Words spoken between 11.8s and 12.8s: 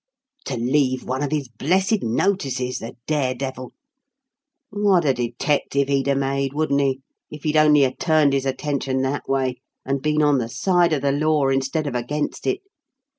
of against it?